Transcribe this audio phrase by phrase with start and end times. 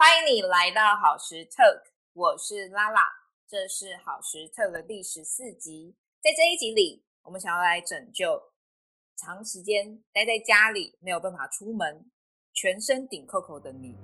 [0.00, 1.82] 欢迎你来到好时特
[2.14, 3.02] 我是拉拉，
[3.46, 5.94] 这是好时特的第十四集。
[6.22, 8.40] 在这一集里，我们想要来拯救
[9.14, 12.10] 长时间待在家里没有办法出门、
[12.54, 13.94] 全身顶扣扣的你。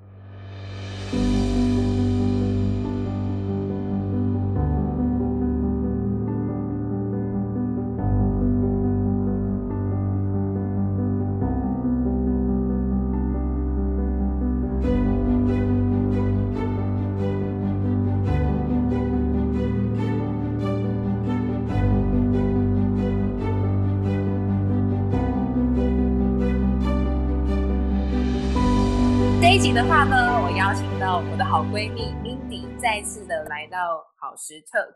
[29.76, 34.94] 的话呢，我邀请到我的好闺蜜 Mindy 再次的来到好时 Talk。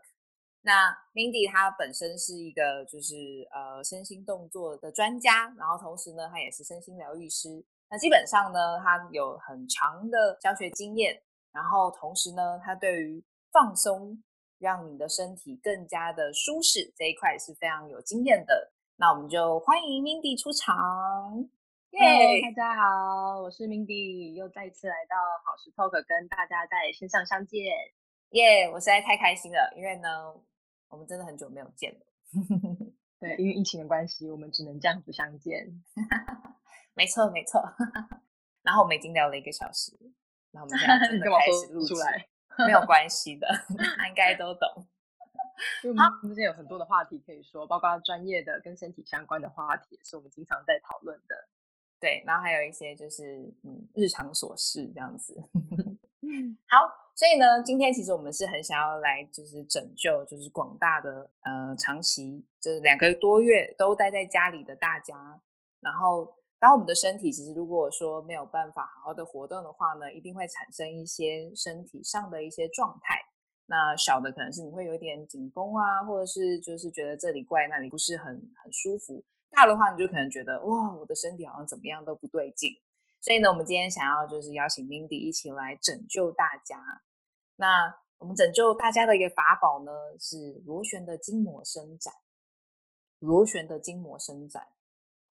[0.63, 3.15] 那 Mindy 她本身是一个就是
[3.53, 7.63] 呃身心动作的专家，然后同时呢，她也是身心疗愈师。
[7.91, 11.21] 那基本上呢，她有很长的教学经验，
[11.53, 14.17] 然后同时呢，她对于放松，
[14.57, 18.71] 让你的身体更加的舒适这一块是非常有经验的。
[18.95, 21.47] 那我们就欢迎 Mindy 出场。
[21.91, 22.41] 耶！
[22.41, 27.67] 大家好，我是 Mindy，又再次来到好时 Talk，跟大家在线上相见。
[28.29, 28.69] 耶！
[28.71, 30.33] 我实在太开心了，因为呢，
[30.87, 31.99] 我们真的很久没有见了。
[33.19, 35.67] 对，因为疫情的关系，我们只能这样子相见。
[36.95, 37.61] 没错，没错。
[38.61, 39.91] 然后我们已经聊了一个小时，
[40.51, 42.25] 然后我们现在真的 开始录出来，
[42.65, 43.47] 没有关系的，
[43.97, 44.87] 他应该都懂。
[45.83, 51.35] 因为我们之间有很多的话题可以说，包括专业的跟身体相关的话题，是我们经常在讨论的。
[52.01, 55.39] 对，然后还有一些就是嗯日常琐事这样子。
[56.67, 56.77] 好，
[57.15, 65.39] 所以呢，今天其实我们是很想要来就是拯救，就是广大的呃长期就是两个多月都待在家里的大家。
[65.79, 73.19] 然后，当我们的身体其实如果说没有办法好好的活动的话呢，一定会产生一些身体上的一些状态。
[73.67, 78.27] 那小的可能是你会有点紧绷啊，或者是就是觉得这里怪那里不是很
[78.63, 79.23] 很舒服。
[79.51, 82.71] 大的话，你就可能觉得哇，我的身体好像怎么样都不对劲。
[83.19, 87.03] 所以呢，我们今天想要就是邀请 Mindy 一起来拯救大家。
[87.57, 92.13] 那我们拯救大家的一个法宝呢，是螺旋的筋膜伸展。
[93.19, 94.67] 螺旋的筋膜伸展，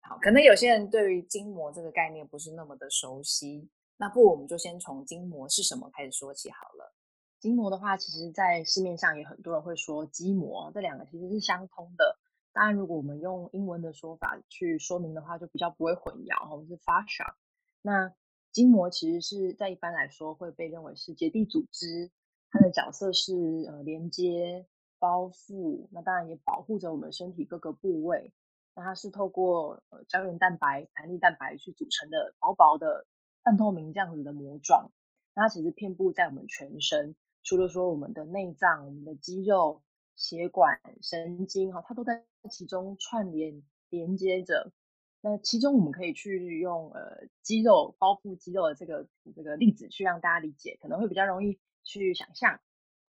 [0.01, 3.69] 好，可能有些人对于筋膜这个概念不是那么的熟悉。
[3.99, 6.95] 那不如，我们就先从筋膜是什么开始说起好了。
[7.41, 12.19] 筋膜的话，其实在市面上也很多人会说肌膜，这两个其实是相通的。
[12.55, 16.53] 当然，如果我们用英文的说法去说明的话，就比较不会混淆。
[16.53, 17.35] 我们是 fascia。
[17.83, 18.15] 那
[18.53, 22.13] 筋膜其实是在一般来说会被认为是结缔组织，
[22.53, 23.35] 它的角色是
[23.67, 24.67] 呃连接、
[25.01, 28.33] 包覆，那当然也保护着我们身体各个部位。
[28.77, 33.05] 那它是透过呃胶原蛋白、弹力蛋白去组成的薄薄的
[33.43, 34.93] 半透明这样子的膜状。
[35.35, 39.83] 那它其实遍布在我们全身，除了说我们的内脏、我们的肌肉。
[40.17, 44.73] 血管、神经，哈，它都在其中串联连接着。
[45.21, 52.61] 那其中我们可以去用呃肌肉包覆肌肉的这个这个例子去让大家理解，可能会比较容易去想象。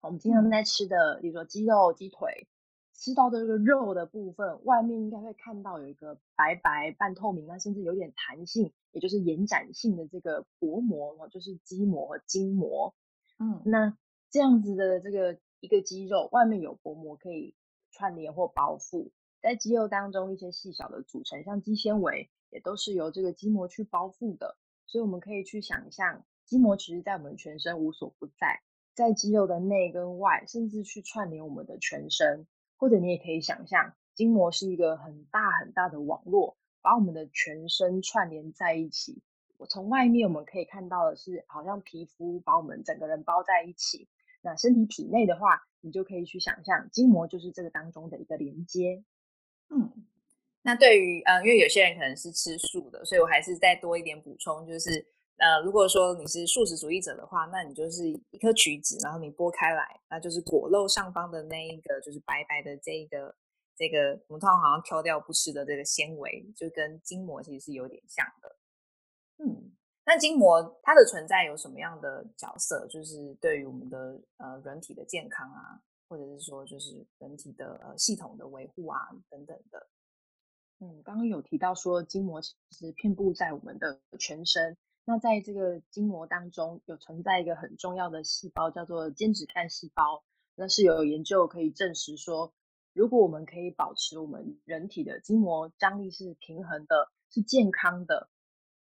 [0.00, 2.46] 我们经常在吃的，比如说鸡肉、鸡腿，
[2.94, 12.94] 吃到的这个肉的部分，外面应该会看到有一个白白半透明那，甚至有点弹性，也就是延展性的这个薄膜，就是肌膜和筋膜。
[13.38, 13.98] 嗯，那
[14.30, 15.38] 这样子的这个。
[15.60, 17.54] 一个肌肉外面有薄膜可以
[17.90, 24.56] 串联或包覆，在肌肉当中一些细小的组成，像肌纤维，也都是由这个筋膜去包覆的。
[24.86, 28.60] 所以我们可以去想象，筋膜其实在我们全身无所不在，
[28.94, 32.46] 在肌肉的内跟外，甚至去串联我们的全身。
[32.78, 39.22] 或者你也可以想象，筋膜是一个很大很大的网络，把我们的全身串联在一起。
[39.56, 44.06] 我从外面我们可以看到的是，好像皮肤把我们整个人包在一起。
[44.46, 49.02] 那身体体内的话，你就可以去想象，筋膜就是这个当中的一个连接。
[49.70, 50.06] 嗯，
[50.62, 55.04] 那对于呃，因为有些人可能是吃素的，所以我还是再多一点补充，就是
[55.38, 63.34] 呃，如果说你是素食主义者的话，那你就是一颗橘子，然后你剥开来，那就是果肉上方的那一个就是白白的这一个
[63.76, 68.56] 这个，我们通常好像挑掉不吃的这个纤维，就跟筋膜其实是有点像的。
[69.44, 69.72] 嗯。
[70.08, 72.86] 那筋膜它的存在有什么样的角色？
[72.86, 78.98] 就是对于我们的呃人体的健康啊，或者是说就是人体的呃系统的维护啊
[79.28, 79.88] 等等的。
[80.78, 84.76] 嗯，刚刚有提到说筋膜其实遍布在我们的全身。
[85.04, 90.22] 那在这个筋膜当中，有存在一个很重要的细胞，叫做间质干细胞。
[90.54, 92.54] 那是有研究可以证实说，
[92.92, 98.28] 如果我们可以保持我们人体的筋膜张力是平衡的，是健康的。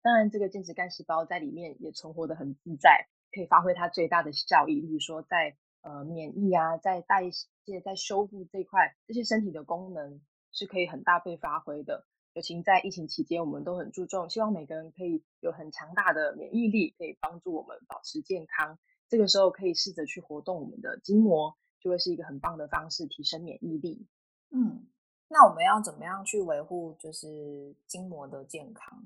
[0.02, 4.80] 当然，这个间质干细胞在里面也存活的很自在，可以发挥它最大的效益。
[4.80, 12.06] 例如说，在呃免疫啊，在代谢、在修复这块，这些身体的功能是可以很大被发挥的。
[12.34, 18.78] 尤其在疫情期间，我们都很注重，希望每个人可以有很强大的免疫力，可以帮助我们保持健康。
[19.10, 24.08] 这个时候可以试着去活动我们的筋膜，就会是一个很棒的方式，提升免疫力。
[24.52, 24.86] 嗯，
[25.28, 29.04] 那我们要怎么样去维护就是筋膜的健康，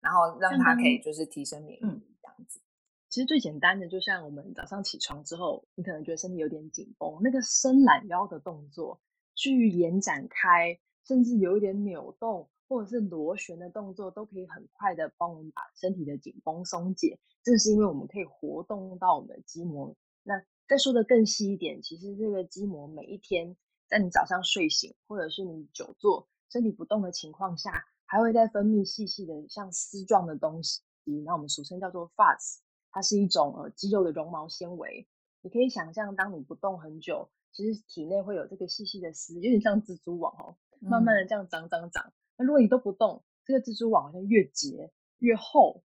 [0.00, 2.60] 然后让它可以就是提升免疫力这样子？
[3.08, 9.00] 其实最简单的，就像我们早上起床之后，你可能觉得身体有点紧绷，那个伸懒腰的动作，
[9.34, 12.48] 去延展开，甚至有一点扭动。
[12.70, 17.18] 或者是螺旋的动作，都可以很快的帮我们把身体的紧绷松解。
[17.42, 19.96] 正是因为我们可以活动到我们的肌膜。
[20.22, 20.34] 那
[20.68, 23.56] 再说的更细一点，其实这个肌膜每一天，
[23.88, 30.80] 在你早上睡醒，或者是你久坐、身体不动的情况下，还会再分泌细细的像丝状的东西。
[31.24, 32.58] 那我们俗称叫做 fats，
[32.90, 35.06] 它是一种呃肌肉的绒毛纤维。
[35.42, 42.12] 你可以想象，当你不动很久，其实体内会有这个细细的丝，有点像蜘蛛网哦，慢慢的这样长长长。
[42.36, 45.82] 那如果你都不动，这个蜘蛛网好像越结越厚，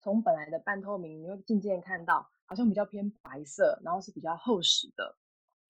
[0.00, 5.16] 从本来的半透明，你会渐渐看到好像比较偏白色，然后是比较厚实的。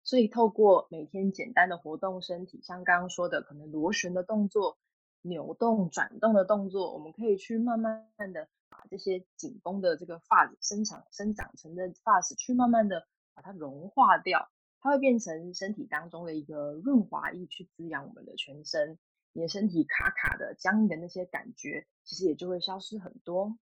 [0.04, 4.78] 所以透过每天简单的活动身体，像刚刚说的可能螺旋的动作、
[5.22, 18.98] 扭动、转动的动作，我们可以去慢慢的把这些紧绷的这个发子生长生长成的发丝，去慢慢的把它融化掉，它会变成身体当中的一个润滑液，去滋养我们的全身。
[19.34, 23.56] 你的身体卡卡的、僵硬的那些感觉，其实也就会消失很多。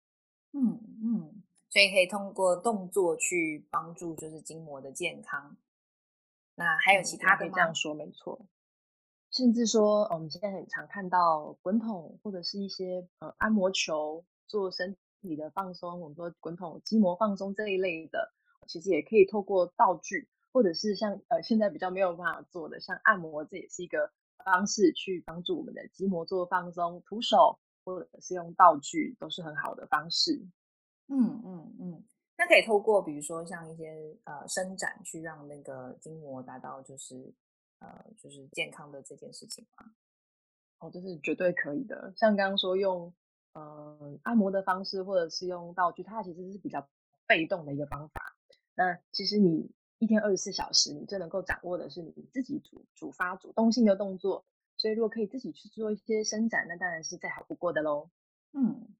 [0.52, 5.58] 嗯嗯，所以可以通过动作去帮助，就是筋膜的健康。
[6.54, 7.52] 那还有其他的吗？
[7.54, 8.46] 这样说没错。
[9.38, 18.32] 甚至说，我们现在很常看到滚筒或者是一些呃按摩球做身体的放松，我们说滚筒筋膜放松这一类的，
[18.66, 24.10] 其实也可以透过道具，或者是像呃现在比较没有办法做的，像按摩，这也是一个。
[24.44, 30.32] 方式去帮助我们的筋膜做放松，徒手或者是用道具都是很好的方式。
[31.08, 32.04] 嗯嗯嗯，
[32.38, 37.30] 那可以透过比如说像一些呃伸展，去让那个筋膜达到就是
[37.80, 39.92] 呃就是健康的这件事情吗？
[40.78, 42.12] 哦，这是绝对可以的。
[42.16, 43.12] 像刚刚说用
[43.52, 46.88] 呃按摩的方式，或者是用道具，它其实是比较
[47.26, 48.36] 被动的一个方法。
[48.74, 49.70] 那其实你。
[50.00, 54.44] 一天二十四小时，你最能够掌握的是你自己主主发主动性的动作。
[54.76, 58.08] 所以，如果可以自己去做一些伸展，那当然是再好不过的喽。
[58.52, 58.94] 嗯，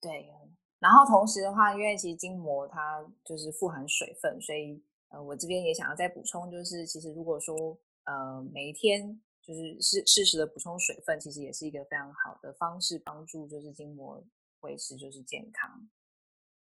[0.00, 0.30] 对。
[0.78, 14.24] 然后同时的话，因为其实筋膜它就是富含水分，所以呃，我这边也想要再补充，就是其实如果说呃每一天就是适适时的补充水分，其实也是一个非常好的方式，帮助就是筋膜
[14.60, 15.88] 维持就是健康。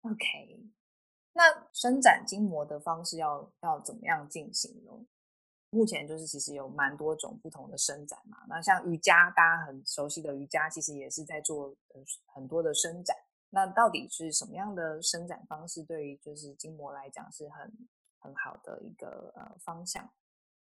[0.01, 0.69] OK。
[1.33, 4.91] 那伸展筋膜的方式要要怎么样进行呢？
[5.69, 8.45] 目前就是其实有蛮多种不同的伸展嘛。
[8.47, 11.75] 那像瑜伽，大家很熟悉的瑜伽，其实也是在做
[12.27, 13.15] 很多的伸展。
[13.49, 17.71] 那到底是什么样的伸展方式，对于就是筋膜来讲是很
[18.17, 20.09] 很好的一个呃方向？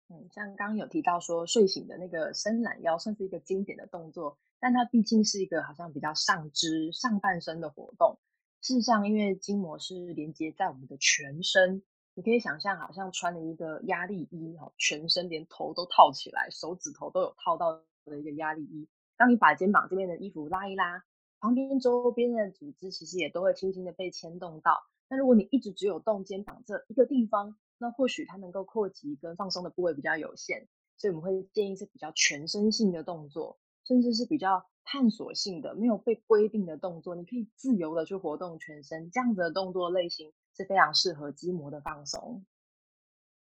[0.08, 8.18] 嗯，像刚刚有提到说睡醒的那个伸懒腰，算是一个经典的动作，但它毕竟是一个好像比较上肢上半身的活动。
[8.60, 11.82] 事实上，因为筋膜是连接在我们的全身，
[12.14, 17.72] 你可以想象，好像穿了一个压力衣，哈，全身连头都套起来，手指头都有套到
[18.04, 18.88] 的一个压力衣。
[19.16, 21.04] 当你把肩膀这边的衣服拉一拉，
[21.40, 24.82] 旁边周边的组织其实也都会轻轻的被牵动到。
[25.08, 34.66] 那如果你一直只有动肩膀这一个地方，那或许它能够扩及跟放松的部位比较有限，所以我们会建议是比较全身性的动作，甚至是比较。
[34.86, 42.44] 探索性的、没有被规定的动作，你可以自由的去活动全身，这样子的动作类型是非常适合肌膜的放松。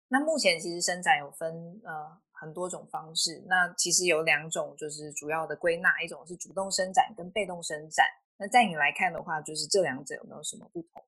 [0.09, 8.05] 那目前其实伸展有分呃很多种方式，那其实有两种就是主要的归纳，一种是主动伸展跟被动伸展。
[8.37, 11.01] 那在你来看的话，就是这两者有没有什么不同？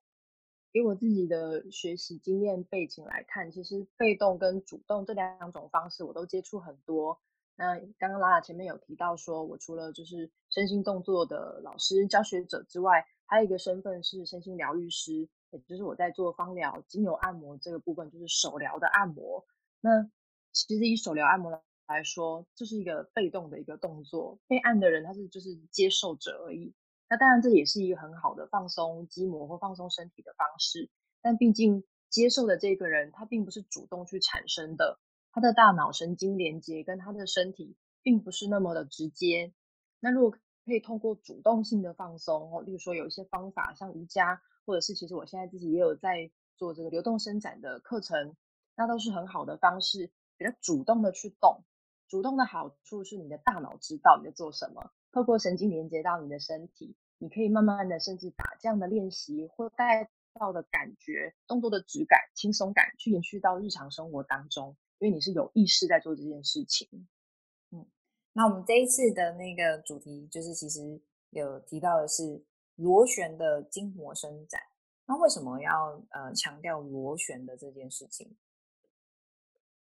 [0.72, 7.20] 以我自己的学习经验背景来看，其实被动跟主动这两种方式我都接触很多。
[7.56, 19.44] 那刚刚拉拉前面有提到，说我除了就是身心动作的老师教学者之外，还有一个身份是身心疗愈师，也就是我在做芳疗精油按摩这个部分，就是手疗的按摩。
[19.82, 20.10] 那
[20.52, 26.72] 其实以手疗按摩来说，这是一个被动的一个动作，被按的人他是就是接受者而已。
[27.12, 30.88] 那当然这也是一个很好的放松肌膜或放松身体的方式，
[31.20, 34.98] 但毕竟接受的这个人他并不是主动去产生的。
[35.30, 39.52] 他的大脑神经连接跟他的身体并不是那么的直接。
[40.00, 48.34] 那如果可以通过主动性的放松哦，例如说有一些方法，像瑜伽，或者是其实我现在自己也有在做这个流动伸展的课程，
[48.74, 51.62] 那都是很好的方式，比较主动的去动。
[52.08, 66.88] 主动的好处是你的大脑知道你在做什么，透过神经连接到你的身体，你可以慢慢的甚至把这样的练习或带到的感觉、动作的质感、轻松感，去延续到日常生活当中，因为你是有意识在做这件事情。
[67.70, 67.86] 嗯，
[68.32, 71.00] 那我们这一次的那个主题就是其实
[71.30, 72.42] 有提到的是
[72.76, 74.60] 螺旋的筋膜伸展。
[75.04, 78.34] 那为什么要呃强调螺旋的这件事情？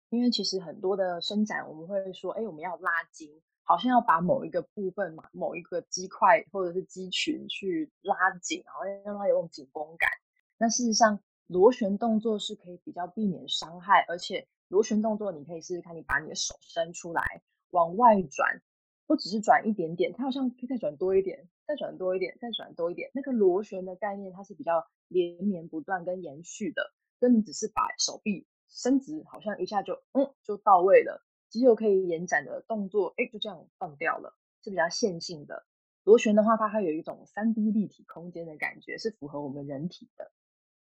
[0.09, 10.09] 因为其实很多的伸展，我们会说，哎，我们要拉筋，好像要把某一个部分嘛，某一个肌块或者是肌群去拉紧，然后让它有种紧绷感。
[10.57, 18.61] 那事实上，螺旋动作是可以比较避免伤害，而且螺旋动作你可以试试看，你把你的手伸出来，往外转，
[19.07, 23.09] 不只是转一点点，它好像可以再转多一点，再转多一点，再转多一点。
[23.13, 24.85] 那个螺旋的概念，它是比较。
[25.13, 35.67] 连绵不断跟延续的，跟你只是把手臂伸直，好像一下就嗯就到位了，肌肉可以延展的动作，哎就这样放掉了，是比较线性的。
[36.03, 40.31] 螺旋的话，它还有一种三 D 立体空间的感觉，是符合我们人体的，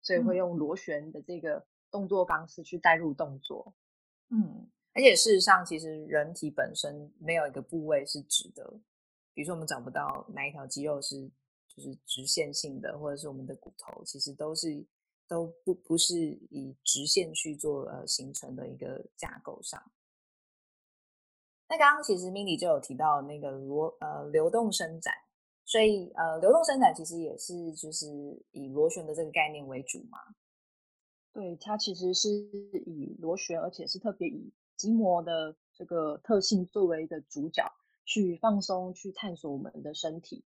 [0.02, 3.74] 所以会用螺旋的这个动作方式去带入动作。
[4.28, 8.78] 嗯，而且事实上，其实人体本身没有一个部位是直的，
[9.32, 11.30] 比如说我们找不到哪一条肌肉是。
[11.68, 14.82] 就是直线性的，或者是我们的骨头，其实都是
[15.28, 16.16] 都不不是
[16.48, 19.78] 以直线去做呃形成的一个架构上。
[21.68, 25.12] 那刚刚其实 Mindy 就有提到那个螺呃流动伸展，
[25.64, 28.06] 所以呃流动伸展其实也是就是
[28.52, 30.18] 以螺旋的这个概念为主嘛。
[31.32, 37.62] 对，它其实是以螺旋，而且是特别以筋膜的这个特性作为一个主角，
[38.04, 40.44] 去放松，去探索我们的身体。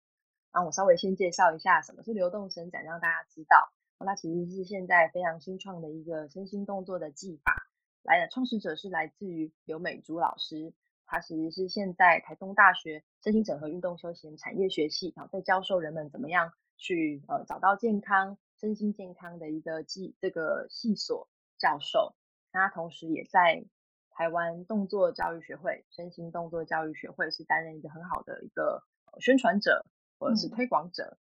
[0.52, 3.72] 那我稍微先介绍一下什么是流动伸展，让大家知道。
[4.00, 7.54] 它其实是现在非常新创的一个身心动作的技法。
[8.02, 10.74] 来的创始者是来自于刘美珠老师，
[11.10, 22.16] 他其实是现在台东大学身心整合运动休闲产业学系，然后在教授人们怎么样去呃找到健康、身心健康的一个技这个系所教授。
[22.54, 23.66] 那他同时也在
[24.12, 28.84] 台湾动作教育学会、身心动作教育学会是担任一个很好的一个
[29.20, 29.86] 宣传者。
[30.22, 31.18] 或者是推广者，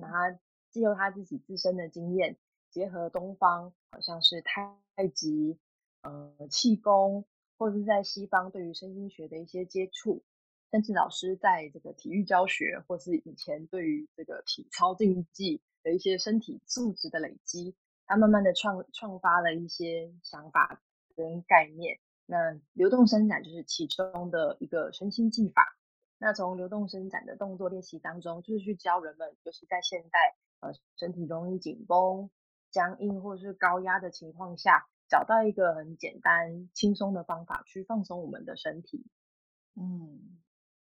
[0.00, 2.36] 那他借由他自己自身的经验，
[2.68, 5.56] 结合东方，好像是太极、
[6.02, 7.24] 呃气功，
[7.60, 10.22] 或者是在西方对于身心学的一些接触，
[10.70, 17.76] 甚至老师在这个体育教学，或是以前对于这个体操竞技的一些身体素质的累积，
[18.06, 20.80] 他慢慢的创创发了一些想法
[21.14, 22.00] 跟概念。
[22.24, 25.76] 那流动伸展就是其中的一个身心技法。
[26.16, 32.30] 那从流动伸展的动作练习当中，就是去教人们，尤其在现代呃身体容易紧绷、
[32.70, 39.04] 僵硬或是高压的情况下，找到一个很简单、轻松的方法去放松我们的身体。
[39.74, 40.40] 嗯，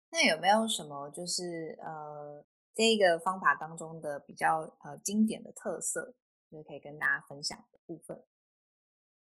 [0.10, 2.44] 那有没有什么就是呃
[2.74, 6.16] 这个方法当中的比较呃经典的特色，
[6.50, 8.22] 就是可以跟大家分享的部分？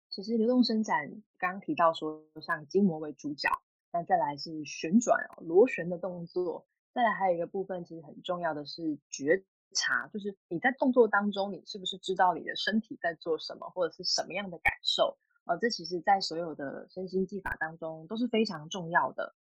[0.09, 3.49] 其实流动伸展刚刚提到说，像筋膜为主角。
[3.91, 6.67] 那再来是旋转哦，螺旋的动作。
[6.93, 9.43] 再来还有一个部分，其实很重要的是觉
[9.73, 15.17] 察，就是你在动作当中，你是不是知道你的身体在做什么，或者是什么样的感受？
[15.45, 19.35] 呃，这其实在所有的身心技法当中都是非常重要的。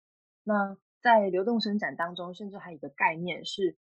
[0.44, 3.78] 那在流动伸展当中，甚至还有一个概念是，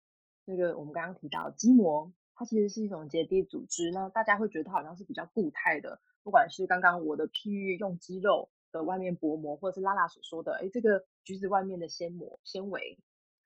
[0.45, 3.91] 那个我们刚刚提到筋膜，它其实是一种结缔组织。
[3.91, 8.49] 那大家会觉得它好像是比较固态的，不管是刚刚我的譬喻用肌肉。
[8.69, 12.99] 的外面薄膜，或者是拉拉所说的，哎，这个橘子外面的纤膜纤维，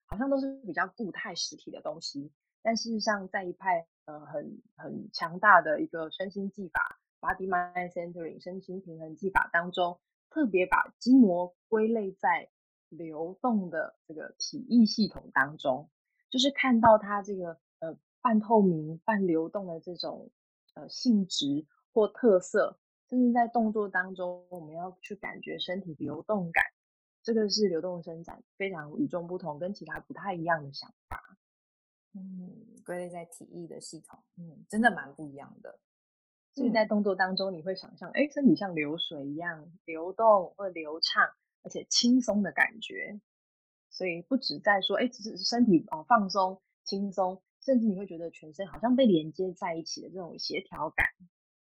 [0.08, 2.32] 好像都是比较固态实体的东西。
[2.62, 10.00] 但事实上，在一派呃很很强大的一个身心技法 （body mind centering） 身心平衡技法当中，
[10.30, 12.50] 特别把筋膜归类在
[12.90, 15.90] 流动的这个体液系统当中，
[16.30, 20.32] 就是看到它这个呃半透明、半流动的这种
[20.76, 22.78] 呃性质或特色。
[23.10, 26.64] 甚至在动作当中，我们要去感觉身体流动感，
[27.22, 31.22] 这个是流动伸展非常与众不同，跟其他不太一样的想法。
[32.14, 35.80] 嗯，归类在体液的系统，嗯，真的蛮不一样的。
[36.54, 41.24] 所以在动作当中，你会想象，哎，身体像流水一样流动或流畅，
[41.64, 43.22] 而且轻松的感觉。
[43.90, 51.08] 所以不止在说，哎，只是身体哦放松、轻松，甚至你会觉得全身好像被连接在一起的这种协调感。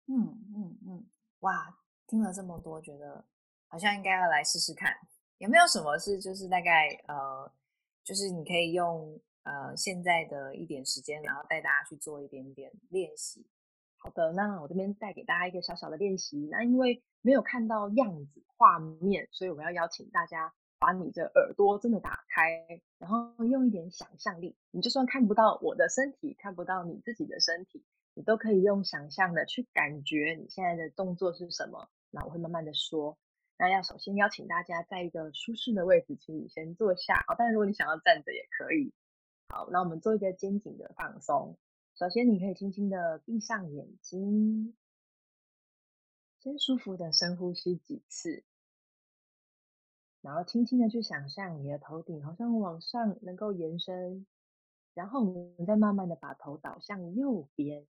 [0.06, 1.06] 嗯嗯嗯。
[1.39, 3.25] 哇，听了这么多，觉得
[3.67, 4.94] 好像应该要来试试看，
[5.39, 7.51] 有没有什么是就是大概呃，
[8.03, 13.46] 就是你可以用呃现在的一点时间，然后带大家去做一点点练习，
[13.96, 16.48] 好的，那我这边带给大家一个小小的练习。
[16.51, 24.58] 那因为没有看到样子画面，所以我要邀请大家把你的耳朵真的打开，然后用一点想象力。
[24.72, 31.89] 你就算看不到我的身体，看不到你自己的身体，你都可以用想象的去感觉你现在的动作是什么。
[32.12, 33.18] 那我会慢慢的说。
[33.60, 37.24] 那要首先邀请大家在一个舒适的位置，请你先坐下。
[37.27, 38.94] 好，但如果你想要站着也可以。
[39.50, 41.58] 好，那我们做一个肩颈的放松。
[41.96, 44.75] 首先，你可以轻轻的闭上眼睛，
[46.39, 48.44] 先舒服的深呼吸几次，
[50.22, 54.27] 然后轻轻的去想象你的头顶好像往上能够延伸，
[54.94, 57.88] 然后我们再慢慢的把头倒向右边。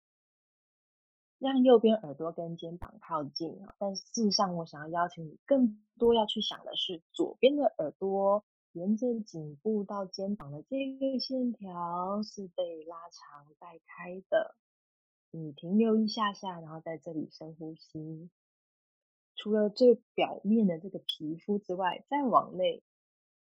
[1.38, 8.46] 让右边耳朵跟肩膀靠近啊，但事实上，我想要邀请你更多要去想的是左边的耳朵，
[8.76, 14.54] 沿着颈部到肩膀的这个线条是被拉长带开的。
[15.32, 18.30] 你停留一下下，然后在这里深呼吸。
[19.38, 22.84] 除了最表面的这个皮肤之外，再往内，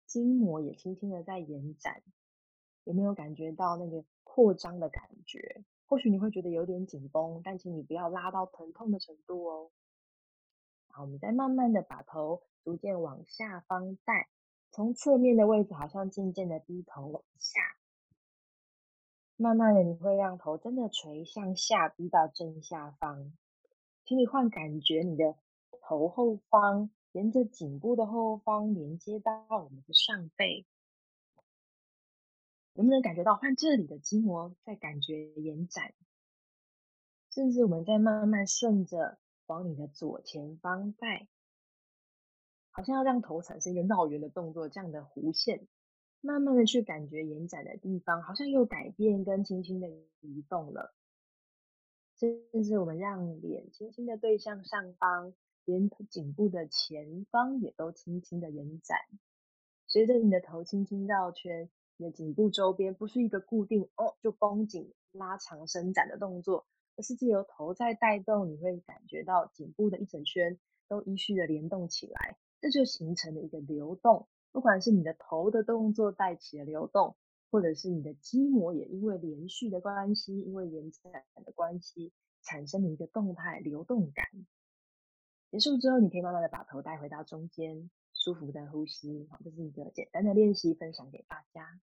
[0.06, 2.02] 筋膜也轻轻的在延展，
[2.82, 5.62] 有没有感觉到那个扩张的感觉？
[5.86, 9.70] 或许你会觉得有点紧绷，但请你不要拉到疼痛的程度哦。
[10.88, 14.28] 好，我们再慢慢的把头逐渐往下方带，
[14.72, 17.60] 从侧面的位置好像渐渐的低头往下，
[19.36, 23.34] 慢慢的你会让头真的垂向下，低到正下方。
[24.04, 25.36] 请你换感觉，你的
[25.82, 30.64] 头后方沿着颈部的后方连接到我们的上背。
[32.72, 35.92] 能不能感觉到换这里的筋膜在感觉延展，
[37.28, 41.28] 甚至我们在慢慢顺着往你的左前方带，
[42.72, 45.68] 好像要让头产生一个绕圆的动作，这样的弧线，
[46.20, 49.88] 慢慢的去感觉延展的地方，好像又改变跟轻轻的
[50.20, 50.94] 移动了，
[52.18, 55.32] 甚至我们让脸轻轻的对向上方，
[55.64, 58.98] 连颈部的前方也都轻轻的延展，
[59.86, 61.70] 随着你的头轻轻绕圈。
[61.98, 74.26] 你的颈部周边不是一个固定哦，就绷紧、拉长、伸展的动作，而是借由头在带动，你会感觉到颈部的一整圈都依序的联动起来，这就形成了一个流动。
[74.52, 77.16] 不管是你的头的动作带起了流动，
[77.50, 84.26] 或者是你的肌膜也因为连续的关系，因为延展的关系，产生了一个动态流动感。
[85.50, 87.90] 结束之后，你可以慢慢的把头带回到中间。
[88.14, 91.80] 舒服的呼吸，好，这是一个简单的练习，分享给大家。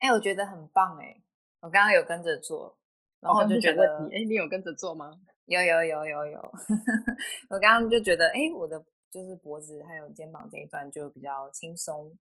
[0.00, 1.22] 哎，我觉得很棒哎，
[1.60, 2.76] 我刚刚有跟着做，
[3.20, 5.18] 然后就觉得，哎，你有跟着做吗？
[5.48, 6.38] 有有有有有，
[7.50, 12.16] 我刚刚就觉得，哎，我的就是脖子还有肩膀这一段就比较轻松。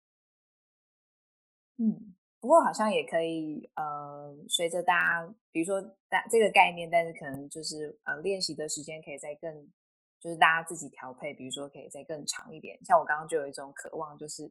[1.76, 9.70] 嗯，不过好像也可以，呃，随着大家，比如说大这个概念，但是可能就是呃练习的时间可以再更。
[10.18, 12.76] 就是大家自己调配，比如说可以再更长一点。
[12.84, 14.50] 像我刚刚就有一种渴望，就是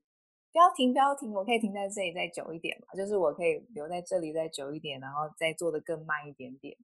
[0.54, 2.94] 不要停，不要停，我可以停在这里再久一点嘛。
[2.94, 6.78] 就是我可以留在这里再久一点，然后再做的更慢一点点。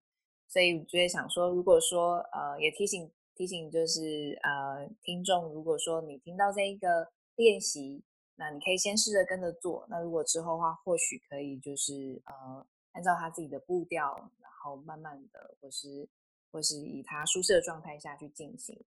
[0.51, 8.03] 所以就会想说，如果说呃，也提醒提醒，就是呃，听众，如果说你听到这一个练习，
[8.35, 9.87] 那你可以先试着跟着做。
[9.89, 16.09] 那如果之后的话，或许可以就是呃，按照他自己的步调，然后慢慢的，或是。
[16.53, 18.83] 或是以他舒适的状态下去进行。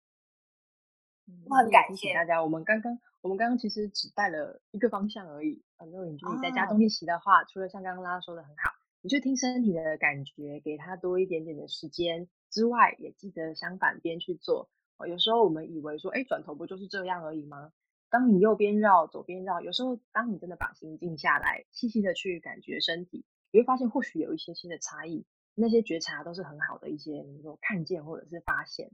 [1.49, 2.43] 我很感谢大家。
[2.43, 5.63] 我们刚刚，我们刚刚其实只带了一个方向而已。
[5.77, 8.72] 很多人就你在家中练习的话，除了像刚刚拉说的很好，
[9.03, 14.69] 你就听身体的感觉，给他多一点点的时间之外，也记得相反边去做。
[15.05, 17.73] 有时候我们以为说，哎，转头不就是这样而已吗？
[18.09, 25.25] 当你右边绕，左边绕，有时候当你真的把心静下来，细细的去感觉身体，你会发现或许有一些新的差异。
[25.55, 28.89] 那些觉察都是很好的一些，能够看见或者是发现。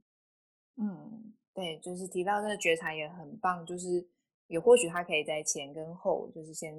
[0.75, 4.07] 嗯，对，就是提到这个觉察也很棒，就是
[4.47, 6.73] 也或许他可以在前跟后，就是先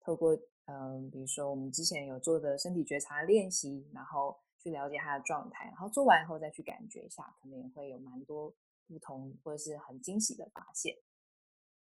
[0.00, 0.38] 透过
[0.70, 8.54] 嗯，比如说我们之前有做的身体觉察练习，然后去了解他的状态，然后做完以后再去感觉一下，可能也会有蛮多
[8.86, 10.94] 不同或者是很惊喜的发现。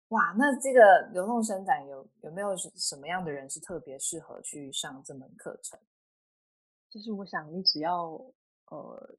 [0.09, 5.79] 哇，那这个流动伸展有有没有什么样的人是特别适合去上这门课程？
[6.91, 8.11] 就是我想，你只要
[8.67, 9.17] 呃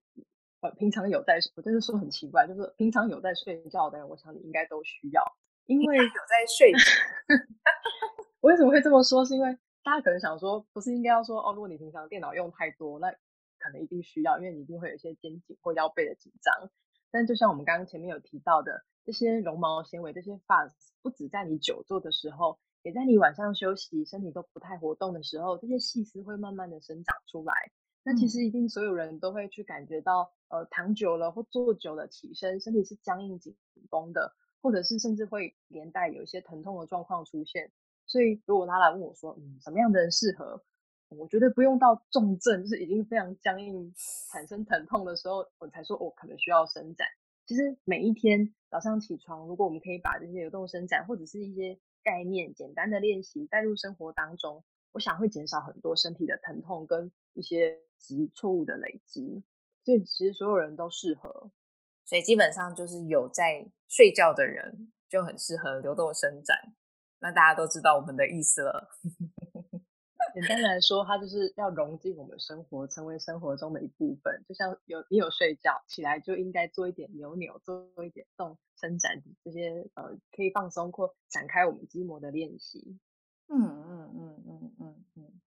[0.59, 5.23] 呃平常有在，我真的说很奇怪，就是平常有在睡觉的人，我想你应该都需要，
[5.65, 6.71] 因为有在睡。
[8.43, 9.23] 我为什么会这么说？
[9.23, 13.09] 是因为大家可能想说，不是应该要说哦，如果你平常电脑用太多，那
[13.57, 16.69] 可能一定需要，因为你一定会有一些肩颈或腰背的紧张。
[17.09, 22.59] 但就像我们刚刚前面有提到的，这些绒毛纤维、这些 fuzz，不止在你久坐的时候。
[22.81, 27.53] 也在你晚上休息、身体都不太活动的时候，这些细丝会慢慢的生长出来。
[28.03, 33.55] 那其实一定所有人都会去感觉到，呃，躺久了或坐久了起身，身体是僵硬紧
[33.89, 37.71] 绷的，或者是甚至会连带有一些疼痛的状况出现。
[38.13, 40.63] 所以如果他来问我说，嗯，什么样的人适合？
[41.09, 43.91] 我觉得不用到重症，就是已经非常僵硬、
[44.31, 47.07] 产生疼痛的时候，我才说，我可能需要伸展。
[47.47, 59.43] 其实每一天早上起床，如果我们可以把这些流动伸展或者是一些概念、简单的练习带入生活当中，我想会减少很多身体的疼痛跟一些及错误的累积。
[59.83, 61.49] 所以其实所有人都适合，
[62.05, 66.75] 所以基本上就是有在睡觉的人就很适合流动伸展。
[67.23, 68.89] 那大家都知道我们的意思了。
[70.35, 74.43] 简单来说，它就是要融进我们生活，成为生活中的一部分。
[74.45, 82.99] 就像有你有睡觉起来，就应该做一点扭扭，做一点动伸展这些呃可以放松或展开我们筋膜的练习。
[83.47, 85.41] 嗯嗯嗯嗯嗯嗯。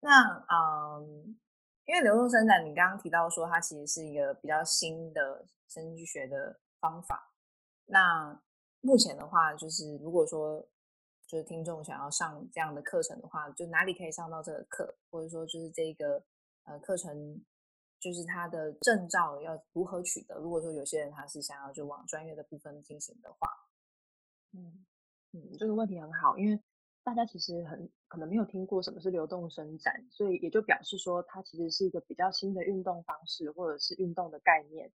[0.00, 1.36] 那嗯，
[1.84, 7.32] 因为流动伸展，你刚刚提到说它其实是一个比较新的生理学的方法。
[7.86, 8.40] 那
[8.80, 10.66] 目前的话，就是如果说。
[11.32, 16.22] 就是听众想要上这样的课程的话，就哪里可以上到这个课，或者说就是这个
[16.64, 17.42] 呃课程，
[17.98, 20.34] 就是它的证照要如何取得？
[20.34, 23.48] 如果说有些人他是想要就往专业的部分进行的话，
[24.52, 24.84] 嗯
[25.32, 26.62] 嗯，这个问题很好，因为
[27.02, 34.92] 大家其实很可能没有听过什么是流动伸展，所以也就表示说它其实是一个比较新的运动方式或者是运动的概念。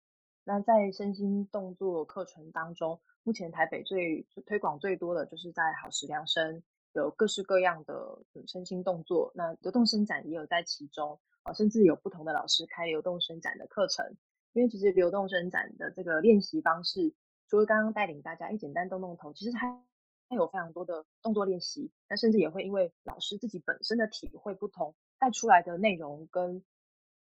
[0.45, 3.01] 那在身心动作课程当中。
[3.23, 6.61] 目前台北最推广最多的就是在好时量身，
[6.93, 14.15] 有各式各样的身心动作，那流动伸展也有在其中啊，甚至有不同的老师开流动伸展的课程。
[14.53, 17.15] 因为其实流动伸展的这个练习方式，
[17.49, 19.83] 除了刚刚带领大家一简单动动头，其实它
[20.29, 26.63] 它有非常多的动作练习，那甚至也会因为老师自己本身的体会不同，带出来的内容跟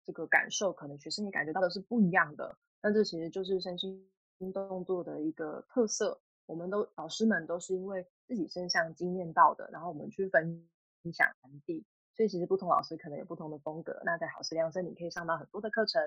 [0.04, 2.58] 这个感受，可能学生也感觉到的是不一样的。
[2.82, 4.08] 那这其实就是身心。
[4.52, 10.68] 动作的一个特色，我们都老师们都是因为自己身上经验到的，然后我们去分
[11.14, 14.02] 享传递，所以其实不同老师可能有不同的风格。
[14.04, 16.02] 那在好师量身，你可以上到很多的课程，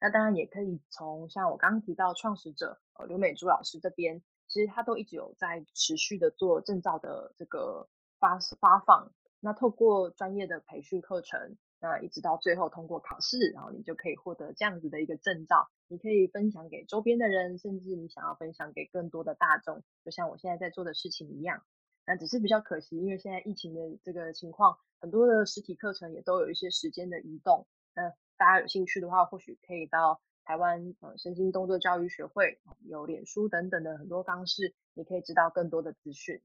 [0.00, 7.88] 那当然也可以从像我刚刚提到创始者呃刘美珠老师这边，其实他都一直有在持续的做证照的这个
[8.20, 11.56] 发发放，那透过专业的培训课程。
[11.82, 21.64] 那一直到最后通过考试，然后你就可以获得这样子的一个证照，你可以分享给周边的人，甚至你想要分享给更多的大众，就像我现在在做的事情一样。
[22.06, 27.66] 那只是比较可惜，因为现在疫情的这个情况，很多的实体课程也都有一些时间的移动。
[27.96, 36.40] 那大家有兴趣的话，或许可以到台湾呃身心动作教育学会，有脸书等等的很多方式，你可以知道更多的资讯。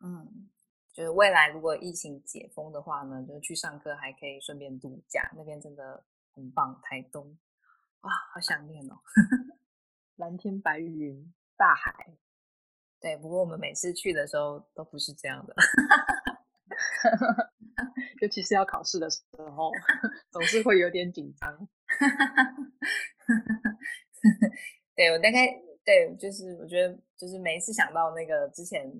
[0.00, 0.48] 嗯。
[0.92, 6.78] 就是未来如果疫情解封的话呢，就是去上课还可以顺便度假，那边真的很棒。
[6.82, 7.38] 台东，
[8.02, 9.00] 哇，好想念哦！
[10.16, 12.14] 蓝天白云，大海。
[13.00, 15.54] 对，不过我们每次去的时候都不是这样的，
[18.20, 19.22] 尤其是要考试的时
[19.56, 19.72] 候，
[20.30, 21.68] 总是会有点紧张。
[24.94, 25.46] 对我大概
[25.84, 28.92] 对，就是我觉得就是每一次想到那个之前。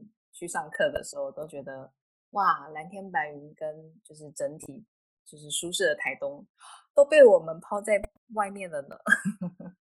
[0.42, 1.88] 去上课的时候都觉得
[2.30, 4.84] 哇，蓝天白云跟就是整体
[5.24, 6.44] 就是舒适的台东
[6.92, 8.02] 都被我们抛在
[8.34, 8.98] 外面了呢。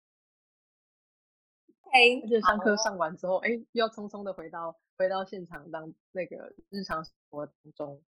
[1.94, 8.04] 哎，而且上课上完之后，哎，又要匆匆的回到回到现场当那个日常生活当中，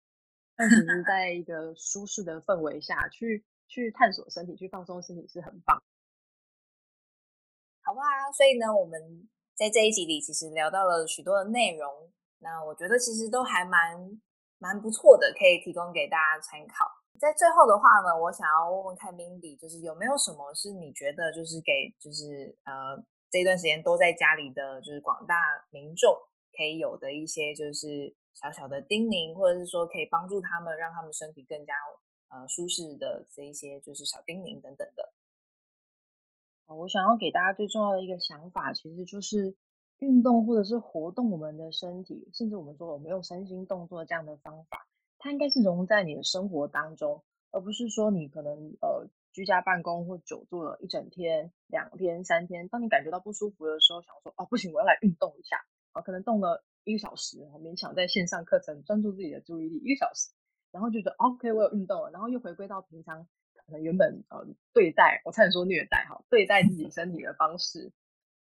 [0.57, 5.81] 但其实在一个舒适的氛围下去去探索身体，去放松身体是很棒。
[7.81, 8.01] 好吧，
[8.35, 12.11] 所以呢，我们在这一集里其实聊到了许多的内容。
[12.43, 14.19] 那我觉得其实都还蛮
[14.57, 16.89] 蛮不错的，可以提供给大家参考。
[17.19, 22.97] 在最后的话呢，我想要问问看 Mindy，就是有没有什么是你觉得就是给就是呃
[23.29, 25.35] 这一段时间都在家里的就是广大
[25.69, 26.17] 民众
[26.57, 31.75] 可以有的一些就是小小的叮咛，或者是说可以帮助他们让他们身体更加
[32.29, 35.13] 呃舒适的这一些就是小叮咛等等的。
[36.65, 39.55] 我想要给大家最重要的一个想法，其实就是。
[40.01, 44.87] 运动或者是活动我们的身体，甚至我们说我们用身心动作这样的方法，
[45.19, 55.57] 它应该是融在你的生活当中，而不是说你可能呃居家办公或久坐了一整天、两天、三天，当你感觉到不舒服的时候，想说哦不行，我要来运动一下
[55.91, 60.31] 啊，可能动了一个小时，勉强在线上课程专注自己的注意力一个小时，
[60.71, 63.27] 然后就觉得 OK 我有运动了，然后又回归到平常
[63.67, 67.91] 可能原本呃对待我差点说虐待哈对待自己身体的方式，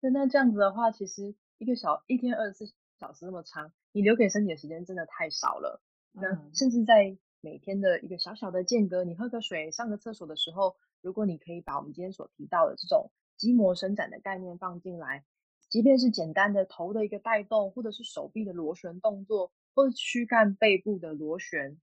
[0.02, 1.36] 那那这样子的话，其实。
[1.58, 5.82] 一个小一天二十四小时那么长，你留给身体的时间真的太少了。
[6.12, 15.26] 那甚至在每天的一个小小的间隔，你喝个水、上个厕所的时候，如果你可以把我们今天所提到的这种筋膜伸展的概念放进来，
[15.70, 21.78] 即便是简单的头的一个带动，或者是手臂的螺旋动作，或者躯干背部的螺旋，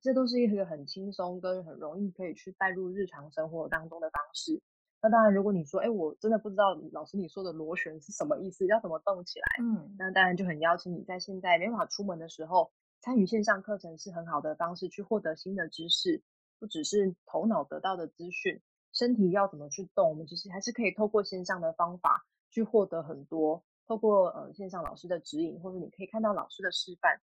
[0.00, 4.60] 这都是一个很轻松跟很容易可以去带入日常生活当中的方式。
[5.02, 9.64] 那当然，如果你说，哎，我真的不知道老师你说的螺旋是什么意思，要怎么动起来？
[9.64, 12.70] 嗯，那当然就很邀请你在现在没办法出门的时候。
[13.02, 16.22] 参与线上课程是很好的方式，去获得新的知识，
[16.58, 18.60] 不只是头脑得到的资讯，
[18.92, 23.64] 身体要怎么去动，我们其实还是可以透过线上的方法去获得很多。
[23.86, 27.22] 透过呃线上老师的指引，或者你可以看到老师的示范，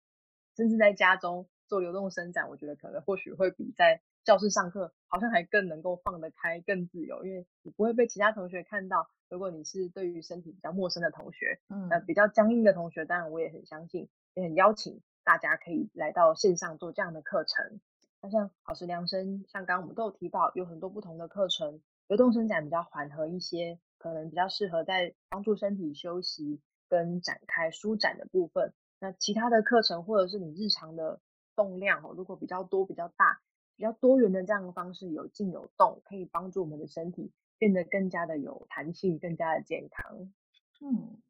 [0.56, 9.08] 甚至在家中做流动伸展，我觉得可能或许会比在教室上课好像还更能够放得开、更自由，因为你不会被其他同学看到。
[9.30, 15.00] 如果你是对于身体比较陌生的同学，嗯，那比较僵硬的同学，当然我也很相信，也很邀请。
[15.24, 17.80] 大家可以来到线上做这样的课程。
[18.20, 28.72] 那像好时量身，像刚刚我们都有提到，有很多不同的课程，流动伸展比较缓和一些，可能比较适合在帮助身体休息跟展开舒展的部分。
[29.00, 31.20] 那其他的课程或者是你日常的
[31.56, 33.40] 动量哦，如果比较多、比较大、
[33.76, 40.32] 比较多元的这样的方式，有静有动，可以帮助我们的身体变得更加的有弹性、更加的健康。
[40.80, 41.20] 嗯，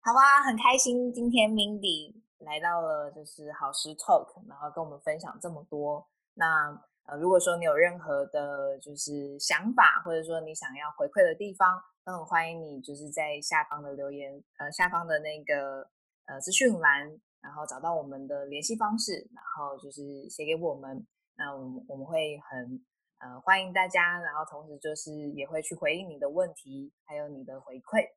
[0.00, 2.14] 好啊，很开心今天 Mindy。
[2.40, 6.08] 来到了就是好时 Talk，然后跟我们分享这么多。
[6.32, 6.70] 那
[7.04, 15.86] 呃，如果说你有任何的就是想法，或者说你想要回馈的地方，都很欢迎你就是在下方的留言，呃，下方的那个
[16.24, 21.06] 呃资讯栏，然后找到我们的联系方式，然后就是写给我们。
[21.40, 22.84] 那我们我们会很
[23.16, 28.10] 呃欢迎大家，然后同时就是也会去回应你的问题，还有你的回馈。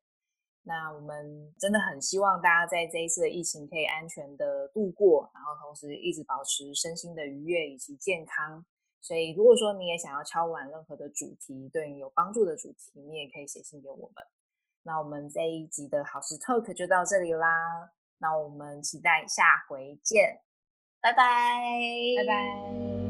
[0.62, 8.62] 那我们真的很希望大家在这一次的疫情可以安全的度过，然后同时一直保持身心的愉悦以及健康。
[9.00, 14.14] 所以，如果说你也想要敲完任何的主题，对你有帮助的主题，你也可以写信给我们。
[14.82, 17.90] 那我们这一集的好事 talk 就到这里啦。
[18.18, 20.40] 那我们期待下回见，
[21.02, 21.24] 拜拜，
[22.16, 23.03] 拜拜。